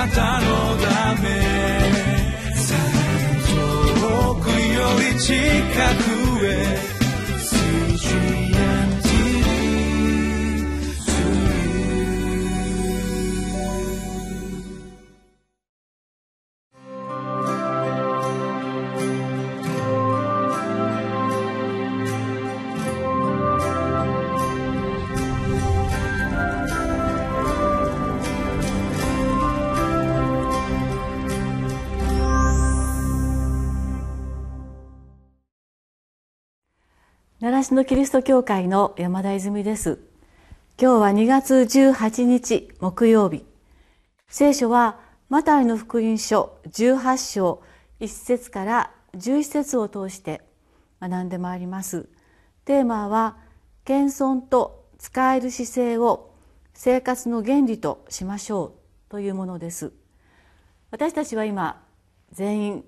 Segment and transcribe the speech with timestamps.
[0.00, 0.46] なたの
[0.78, 1.28] ため。
[4.00, 5.34] 遠くより近
[6.04, 6.09] く。
[37.42, 39.98] 習志野キリスト教会の山田泉です。
[40.78, 43.46] 今日は2月18日木曜日。
[44.28, 47.62] 聖書はマタイの福音書18章
[48.00, 50.42] 1節から11節を通して
[51.00, 52.10] 学んでまいります。
[52.66, 53.38] テーマは
[53.86, 56.34] 謙遜と使える姿勢を
[56.74, 58.74] 生活の原理としましょ
[59.08, 59.94] うというものです。
[60.90, 61.82] 私たちは今
[62.32, 62.84] 全員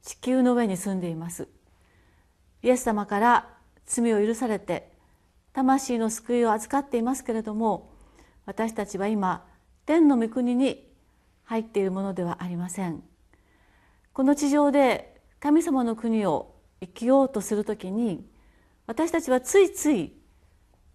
[0.00, 1.48] 地球の上に住んでいます。
[2.62, 4.90] イエス様から罪を許されて
[5.52, 7.90] 魂の救いを預かっていますけれども
[8.46, 9.44] 私たちは今
[9.86, 10.86] 天の御国に
[11.44, 13.02] 入っているものではありません。
[14.12, 18.24] この地上で神様の国を生きようとするときに
[18.86, 20.12] 私たちはついつい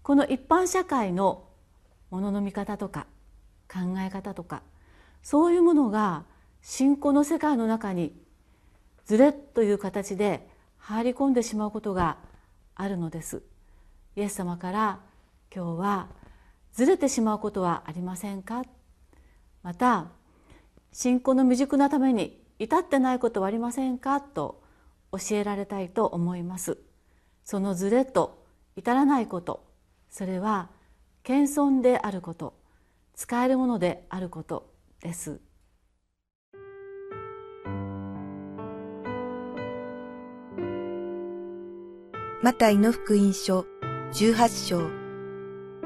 [0.01, 1.45] この一般社会の
[2.11, 3.07] ものの見方とか
[3.71, 4.61] 考え方とか
[5.23, 6.23] そういうものが
[6.61, 8.13] 信仰の世界の中に
[9.05, 10.47] ずれという形で
[10.77, 12.17] 入り込んでしまうことが
[12.75, 13.41] あるのです。
[14.15, 14.99] イエス様から
[15.53, 16.07] 今日は
[16.73, 18.63] ずれてしまうことはありませんか？
[19.63, 20.07] また
[20.91, 24.21] 信仰の未熟なために至ってないことはありませんか？
[24.21, 24.61] と
[25.11, 26.77] 教えられたいと思います。
[27.43, 29.65] そのずれと至らないこと。
[30.09, 30.69] それは
[31.23, 32.53] 謙遜であること。
[33.15, 35.39] 使えるものであることです。
[42.45, 43.65] マタイの福音書
[44.13, 44.79] 18章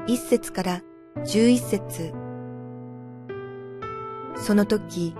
[0.04, 0.82] 1節から
[1.16, 2.12] 11節
[4.36, 5.14] その時、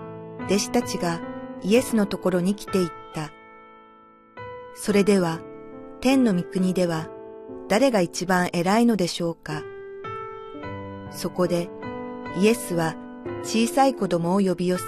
[0.44, 1.18] 弟子たちが
[1.62, 3.30] イエスのところに来ていった。
[4.74, 5.40] それでは、
[6.02, 7.08] 天の御国では
[7.70, 9.62] 誰が一番偉いのでしょうか
[11.10, 11.70] そこで
[12.36, 12.96] イエスは
[13.44, 14.84] 小さい子供を呼び寄せ、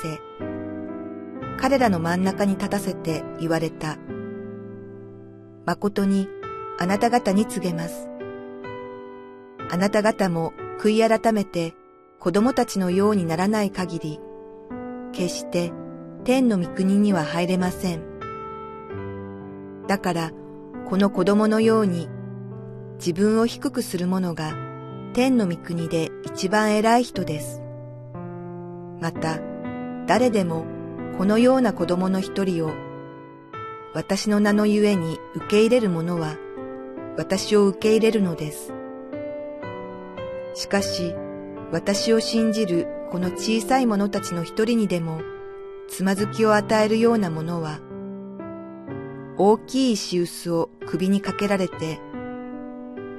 [1.59, 3.97] 彼らの真ん中に立たせて言われた。
[5.65, 6.29] 誠に
[6.79, 8.09] あなた方に告げます。
[9.71, 11.75] あなた方も悔い改めて
[12.19, 14.21] 子供たちのようにならない限り、
[15.13, 15.73] 決して
[16.25, 18.03] 天の御国には入れません。
[19.87, 20.31] だから、
[20.89, 22.09] この子供のように
[22.97, 24.55] 自分を低くする者が
[25.15, 27.63] 天の御国で一番偉い人です。
[29.01, 29.41] また、
[30.07, 30.65] 誰でも
[31.19, 32.71] このような子供の一人を
[33.95, 36.37] 私の名のゆえに受け入れる者は
[37.17, 38.73] 私を受け入れるのです。
[40.55, 41.15] しかし、
[41.71, 45.21] 私を信じるこの小さい者たちの一人にでも、
[45.89, 47.81] つまずきを与えるようなものは、
[49.37, 52.01] 大きい石臼を首にかけられて、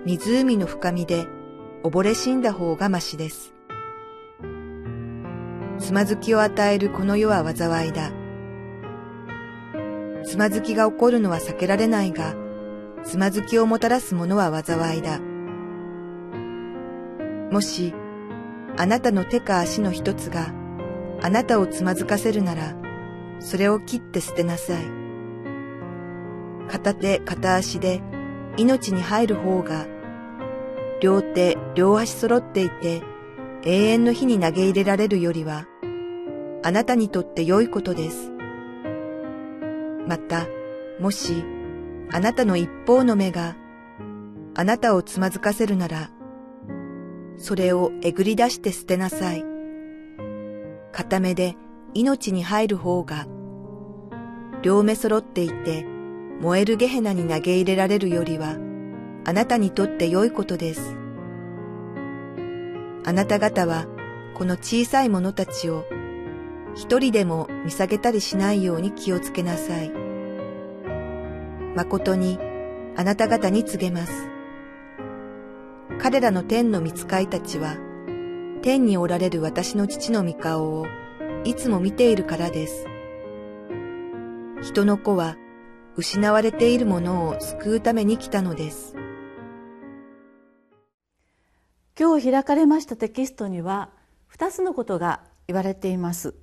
[0.05, 1.27] 湖の深みで
[1.83, 3.53] 溺れ死んだ方がましです。
[5.77, 8.11] つまずきを与えるこの世は災いだ。
[10.23, 12.35] つまずきが起こるのは避けられないが、
[13.03, 15.19] つまずきをもたらすものは災いだ。
[17.51, 17.93] もし、
[18.77, 20.53] あなたの手か足の一つが
[21.21, 22.75] あなたをつまずかせるなら、
[23.39, 24.83] それを切って捨てなさい。
[26.69, 28.01] 片手片足で
[28.57, 29.85] 命に入る方が、
[31.01, 33.01] 両手両足揃っていて
[33.63, 35.67] 永遠の火に投げ入れられるよりは、
[36.63, 38.31] あなたにとって良いことです。
[40.07, 40.47] また、
[40.99, 41.43] もし、
[42.11, 43.55] あなたの一方の目が
[44.55, 46.11] あなたをつまずかせるなら、
[47.37, 49.43] それをえぐり出して捨てなさい。
[50.91, 51.55] 片目で
[51.93, 53.25] 命に入る方が、
[54.61, 55.85] 両目揃っていて
[56.39, 58.57] 燃えるゲヘナに投げ入れられるよりは、
[59.25, 60.95] あなたにとって良いことです。
[63.05, 63.87] あなた方は
[64.35, 65.85] この小さい者たちを
[66.75, 70.02] 一人でも見下げたりしないように気をつけなさい。
[71.75, 72.37] 誠に
[72.95, 74.29] あなた方に告げます。
[75.99, 77.77] 彼らの天の見使いたちは、
[78.61, 80.85] 天におられる私の父の御顔を
[81.43, 82.85] いつも見ているからです。
[84.61, 85.35] 人の子は
[85.95, 88.95] 失われているものを救うために来たのです。
[91.99, 93.89] 今日開かれましたテキストには
[94.35, 96.35] 2つのことが言われています。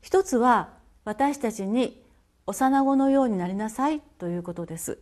[0.00, 0.70] 一つは
[1.04, 2.02] 私たちに
[2.50, 4.98] 幼子のようになりなさいということです。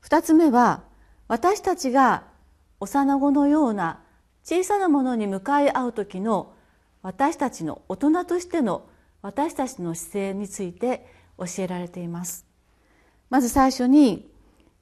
[0.00, 0.82] 二つ目は
[1.28, 2.24] 私たちが
[2.80, 4.00] 幼子のような
[4.44, 6.54] 小さなものに向かい合う時の
[7.02, 8.88] 私たちの大人としての
[9.20, 11.06] 私たちの姿勢について
[11.38, 12.46] 教えられています。
[13.28, 14.30] まず最初に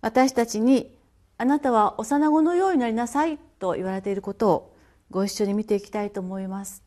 [0.01, 0.97] 私たちに
[1.37, 4.77] あなたは幼子のようになりなさいと言われていることを
[5.11, 6.85] ご一緒に見ていきたいと思います。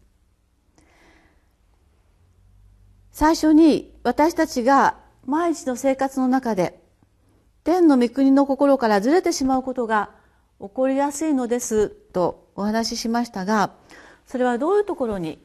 [3.12, 6.82] 最初に私たちが毎日の生活の中で
[7.64, 10.10] 天の御国の心からずれてしまうことが
[10.60, 13.74] 起こりやすいのですとお話ししましたが
[14.26, 15.40] それはどういうところに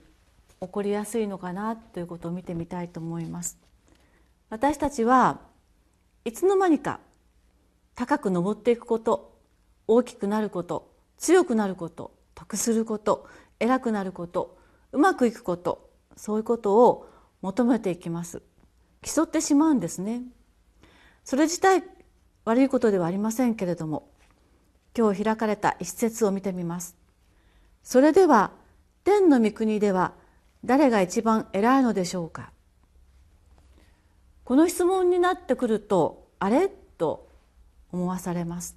[0.61, 3.59] 起こりやすいのかなということを見てみたいと思います。
[4.49, 5.41] 私たちは
[6.25, 7.01] いつの間にか
[7.95, 9.39] 高く登っていくこと
[9.87, 13.27] 大きくなること強くなること得すること
[13.59, 14.59] 偉くなること
[14.93, 17.09] うまくいくことそういうことを
[17.43, 18.43] 求めていきます。
[19.03, 20.23] 競ってしまうんですね。
[21.25, 21.83] それ自体
[22.45, 24.09] 悪いことではありませんけれども
[24.97, 26.97] 今日開かれた一節を見てみます。
[27.83, 28.53] それでは
[29.05, 30.13] 天の御国では
[30.65, 32.51] 誰が一番偉いのでしょうか。
[34.45, 36.69] この質問になってくるとあれ？
[36.69, 37.29] と
[37.93, 38.77] 思わされます。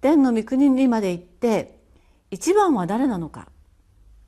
[0.00, 1.78] 天の御国にまで行って
[2.30, 3.48] 一番は誰なのか？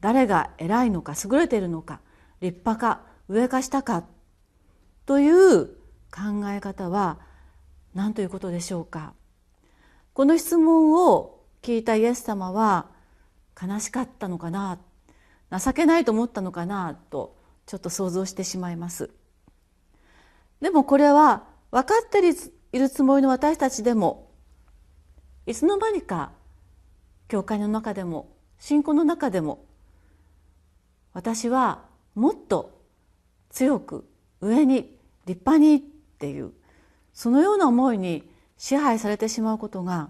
[0.01, 1.15] 誰が偉いのか？
[1.25, 2.01] 優れているのか？
[2.41, 3.03] 立派か？
[3.29, 4.05] 上か下か？
[5.09, 5.69] という
[6.11, 7.17] 考え方は
[7.95, 9.15] 何ということでしょうか？
[10.13, 12.91] この質問を聞いたイエス様は
[13.59, 14.79] 悲しかったのかな？
[15.51, 16.95] 情けないと思ったのかな？
[17.09, 19.09] とちょっと想像してしまいます。
[20.61, 24.31] でもこれは分かっているつもりの私たちでも
[25.47, 26.33] いつの間にか
[27.29, 29.65] 教会の中でも信仰の中でも
[31.15, 32.83] 私はもっと
[33.49, 34.07] 強く
[34.43, 34.98] 上に
[35.29, 35.81] 立派にっ
[36.19, 36.53] ていう
[37.13, 38.27] そのような思いに
[38.57, 40.09] 支配されてしまうことが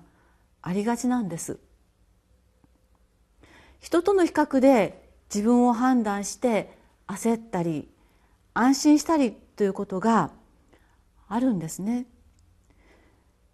[0.62, 1.59] ありがちなんです。
[3.81, 6.76] 人との比較で自分を判断して
[7.06, 7.88] 焦ったり
[8.55, 10.31] 安心したりということが
[11.29, 12.06] あるんですね。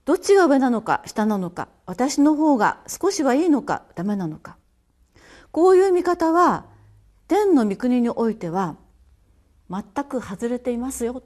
[0.04, 4.58] どっちが上なのか下なのか私の方が少しはいいのかダメなのか。
[5.50, 6.66] こういう見方は
[7.26, 8.76] 天の御国においては
[9.70, 11.22] 全く外れていますよ。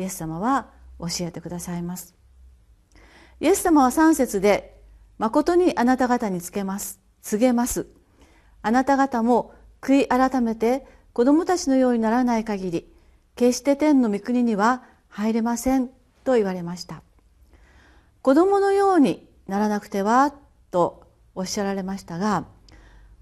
[0.00, 0.68] イエス様は
[0.98, 2.14] 教えてくださいます。
[3.38, 4.80] イエス様は3節で
[5.18, 7.00] 誠にあなた方につけます。
[7.20, 7.86] 告げます。
[8.62, 12.92] あなた方も悔い改めて子供たちのようにならない限り
[13.36, 15.90] 決して天の御国には入れません。
[16.24, 17.02] と言われました。
[18.22, 20.32] 子供のようにならなくては
[20.70, 22.44] とおっしゃられましたが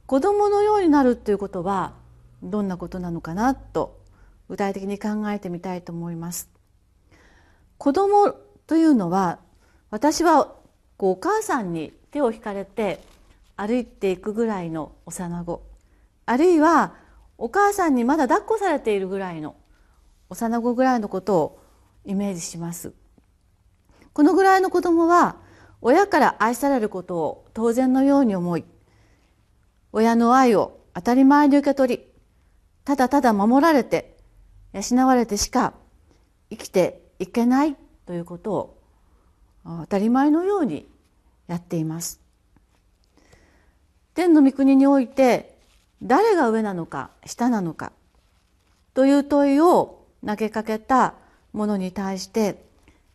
[0.07, 1.95] 子供のようになるということは
[2.43, 4.01] どんなことなのかなと
[4.49, 6.58] 具体的に考えてみたいと思います。
[7.79, 8.35] 子供
[8.67, 9.39] というのは
[9.91, 10.55] 私は
[10.97, 13.01] こうお母さんに手を引かれて
[13.57, 15.63] 歩いていくぐらいの幼子。
[16.27, 16.95] あるいは
[17.39, 19.57] お母さんにまだ抱っこされているぐらいの
[20.29, 21.63] 幼子ぐらいのことを
[22.05, 22.93] イメージします。
[24.13, 25.37] このぐらいの子供は
[25.81, 28.65] 親から愛されることを当然のように思い
[29.93, 32.05] 親の愛を当たり前に受け取り
[32.85, 34.17] ただただ守られて
[34.73, 35.75] 養われてしか
[36.51, 38.79] 生きていけないということを
[39.65, 40.87] 当たり前のように
[41.47, 42.21] やっています。
[44.15, 45.57] 天の御国において
[46.03, 47.93] 誰が上なのか下なのか
[48.95, 51.15] という問いを投げかけた
[51.53, 52.65] ものに対して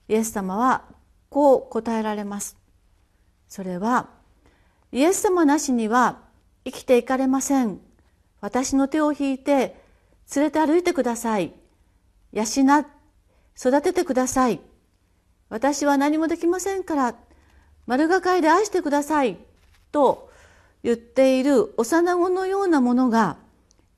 [0.07, 0.83] イエス様は
[1.29, 2.57] こう答えられます。
[3.49, 4.09] それは
[4.91, 6.19] イエス様なしには
[6.65, 7.79] 生きていかれません。
[8.41, 9.81] 私の手を引いて
[10.35, 11.53] 連れて歩いてください。
[12.31, 12.43] 養
[13.57, 14.59] 育ててください。
[15.49, 17.15] 私は何もできませんから
[17.85, 19.37] 丸がかいで愛してください
[19.91, 20.31] と
[20.83, 23.37] 言っている幼子のようなものが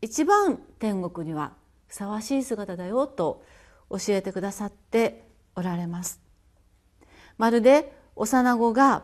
[0.01, 1.53] 一番天国には
[1.87, 3.43] ふさわしい姿だよと
[3.89, 5.23] 教えてくださって
[5.55, 6.19] おられます。
[7.37, 9.03] まるで幼子が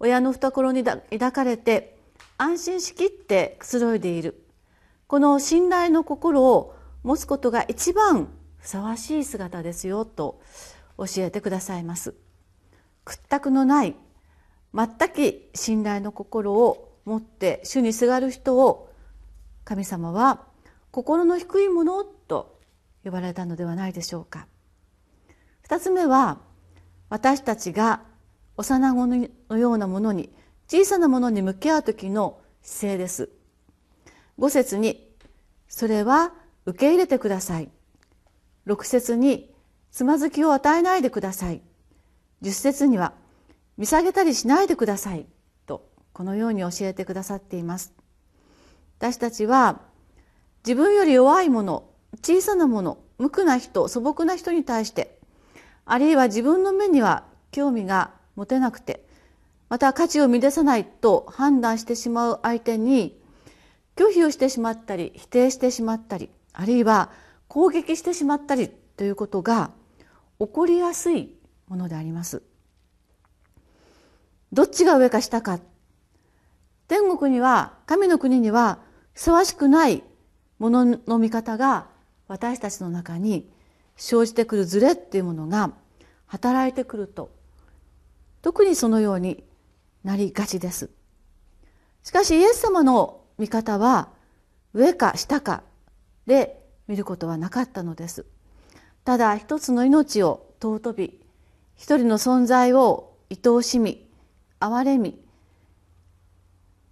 [0.00, 1.98] 親の懐に抱かれて
[2.36, 4.44] 安心しきってくつろいでいる。
[5.06, 8.28] この信頼の心を持つことが一番
[8.58, 10.40] ふさわしい姿ですよと
[10.98, 12.14] 教えてくださいます。
[13.04, 13.96] 屈託のない
[14.74, 18.92] 全く信頼の心を持って主にすがる人を
[19.64, 20.44] 神様は
[20.90, 22.58] 心の低いものと
[23.04, 24.46] 呼ばれたのではないでしょうか。
[25.62, 26.38] 二つ目は
[27.08, 28.02] 私たちが
[28.56, 30.30] 幼子のようなものに
[30.66, 33.30] 小さなものに向き合う時の姿勢です。
[34.38, 35.08] 五節に
[35.68, 36.32] それは
[36.66, 37.70] 受け入れてください。
[38.68, 39.50] 6節に
[39.90, 41.62] つまずきを与えないでください。
[42.42, 43.14] 10節には
[43.76, 45.26] 見下げたりしないでください。
[45.66, 47.94] とこのように教えてくださっています。
[48.98, 49.80] 私たちは
[50.64, 51.88] 自分より弱いもの
[52.22, 55.18] 小さなもの無垢な人素朴な人に対して
[55.84, 59.04] あるいは自分の目には興味が持てなくて
[59.68, 63.20] また価値を乱さないと判断してしまう相手に
[63.96, 67.10] 拒否をしてしまったり否定してしまったりあるいは
[67.48, 69.70] 攻撃してしまったりということが
[70.38, 71.34] 起こりやすい
[71.66, 72.42] ものであります。
[74.52, 75.58] どっちが上か下か
[76.86, 78.78] 天国には神の国には
[79.12, 80.02] ふさわしくない
[80.58, 81.86] ものの見方が
[82.28, 83.50] 私たちの中に
[83.96, 85.72] 生じてくるズレっていうものが
[86.26, 87.30] 働いてくると
[88.40, 89.44] 特にそのように
[90.04, 90.90] なりがちです。
[92.02, 94.08] しかしイエス様の見方は
[94.72, 95.62] 上か下か
[96.26, 96.57] で
[96.88, 98.26] 見ることはなかったのです。
[99.04, 101.20] ただ一つの命を尊び
[101.76, 104.06] 一人の存在を愛おしみ
[104.60, 105.18] 憐れみ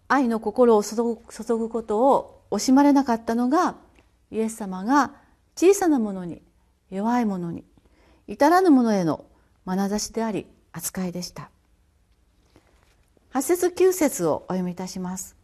[0.09, 3.75] 愛の心を注ぐことを惜しまれなかったのが
[4.31, 5.13] イエス様が
[5.57, 6.41] 小さなものに
[6.91, 7.65] 弱いものに
[8.29, 9.25] 至らぬものへの
[9.67, 11.51] 眼差しであり扱いでした
[13.35, 15.37] 8節9節をお読みいたします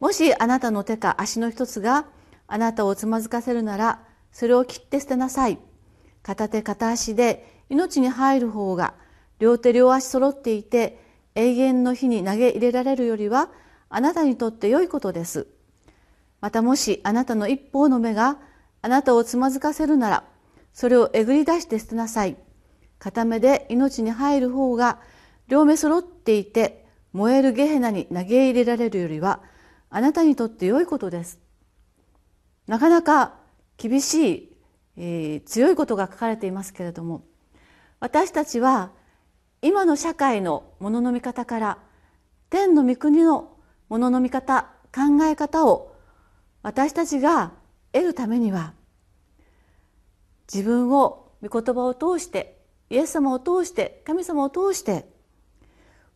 [0.00, 2.06] もしあなたの手か足の一つが
[2.46, 4.00] あなたをつまずかせるなら
[4.32, 5.58] それを切って捨てなさい。
[6.22, 8.94] 片手片足で命に入る方が
[9.38, 11.00] 両手両足揃っていて
[11.34, 13.48] 永遠の火に投げ入れられるよりは
[13.88, 15.46] あなたにとって良いことです。
[16.40, 18.38] またもしあなたの一方の目が
[18.82, 20.24] あなたをつまずかせるなら
[20.72, 22.36] それをえぐり出して捨てなさい。
[22.98, 25.00] 片目で命に入る方が
[25.48, 29.40] 両目揃っていて燃えるゲヘナに投げ入れられるよりは
[29.90, 31.41] あなたにとって良いことです。
[32.66, 33.34] なかなか
[33.76, 34.56] 厳しい、
[34.96, 37.24] えー、強いことが書かれていますけれども
[38.00, 38.90] 私たちは
[39.60, 41.78] 今の社会のものの見方から
[42.50, 43.56] 天の御国の
[43.88, 45.94] ものの見方考え方を
[46.62, 47.52] 私たちが
[47.92, 48.74] 得るためには
[50.52, 52.58] 自分を御言葉を通して
[52.90, 55.06] イエス様を通して神様を通して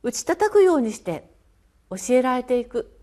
[0.03, 1.31] 打ち叩くようにして
[1.91, 2.99] 教えられていく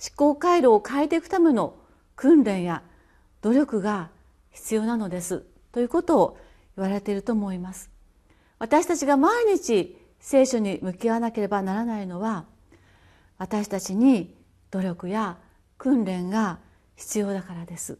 [0.00, 1.76] 思考回路を変えていくための
[2.16, 2.82] 訓練や
[3.40, 4.10] 努力が
[4.50, 6.38] 必要なのですということを
[6.76, 7.90] 言われていると思います。
[8.58, 12.44] 私たちが毎日聖書に向き合わなければならないのは
[13.38, 14.36] 私たちに
[14.70, 15.38] 努力や
[15.78, 16.60] 訓練が
[16.94, 17.98] 必要だからです。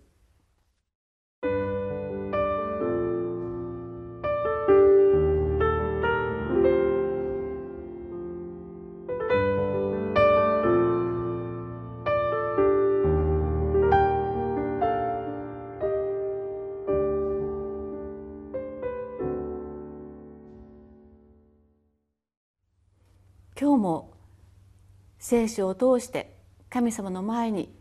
[25.33, 26.37] 聖書を通して
[26.69, 27.75] 神様の前に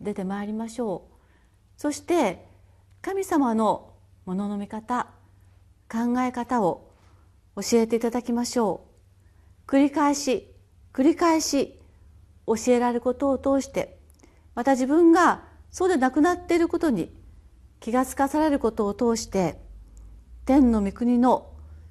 [0.00, 1.14] 出てまいりましょう。
[1.76, 2.46] そして
[3.02, 3.94] 神様の
[4.26, 5.08] ものの見方
[5.90, 6.92] 考え方を
[7.56, 8.86] 教えていただきましょ
[9.66, 9.68] う。
[9.68, 10.54] 繰り返し
[10.92, 11.80] 繰り返し
[12.46, 13.98] 教えられることを通して
[14.54, 17.12] また自分がそうでなくなっていることに
[17.80, 19.58] 気がつかされることを通して
[20.44, 21.32] 天の御国の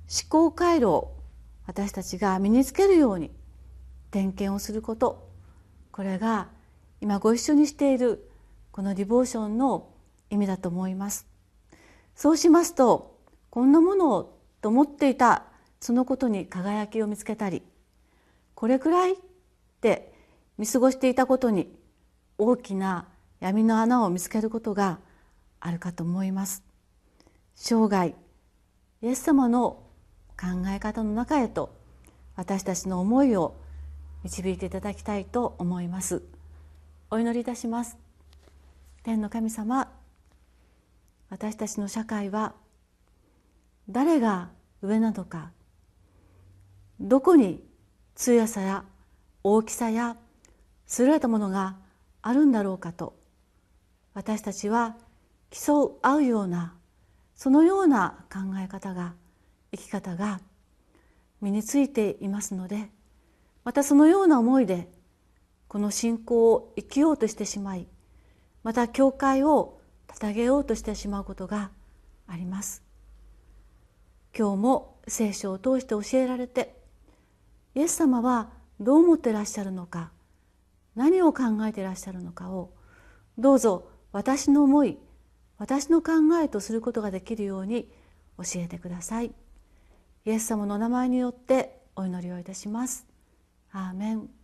[0.08, 1.18] 思考回路を
[1.68, 3.32] 私たちが身につけるように
[4.14, 5.28] 点検をすること。
[5.92, 6.50] これが
[7.02, 8.30] 今ご一緒にしている
[8.72, 9.90] このディボーションの
[10.30, 11.28] 意味だと思います。
[12.16, 15.46] そうしますとこんなものをと思っていた
[15.82, 17.64] そのことに輝きを見つけたり
[18.54, 19.16] これくらいっ
[19.82, 20.14] て
[20.58, 21.76] 見過ごしていたことに
[22.38, 23.08] 大きな
[23.40, 25.00] 闇の穴を見つけることが
[25.60, 26.64] あるかと思います。
[27.56, 28.16] 生涯
[29.02, 29.84] イエス様の
[30.40, 31.76] 考え方の中へと
[32.36, 33.63] 私たちの思いを
[34.24, 36.24] 導いていただきたいと思います。
[37.12, 37.98] お祈りいたします。
[39.04, 39.92] 天の神様
[41.30, 42.54] 私たちの社会は
[43.90, 44.50] 誰が
[44.82, 45.52] 上なのか
[47.02, 47.62] どこに
[48.16, 48.86] 強さや
[49.44, 50.16] 大きさや
[51.00, 51.76] 優れたものが
[52.22, 53.14] あるんだろうかと
[54.14, 54.96] 私たちは
[55.50, 56.76] 競う合うような
[57.36, 59.16] そのような考え方が
[59.76, 60.40] 生き方が
[61.42, 62.90] 身についていますので
[63.64, 64.90] またそのような思いで
[65.68, 67.88] この信仰を生きようとしてしまい
[68.64, 71.72] また教会を捧げようとしてしまうことが
[72.28, 72.84] あります。
[74.38, 76.76] 今日も聖書を通して教えられて
[77.76, 80.12] イエス様はどう思ってらっしゃるのか
[80.96, 82.72] 何を考えていらっしゃるのかを
[83.38, 84.98] どうぞ私の思い
[85.58, 87.90] 私の考えとすることができるように
[88.38, 89.28] 教えてください。
[90.26, 93.13] イエス様のお名前によってお祈りをいたします。
[93.76, 94.43] アー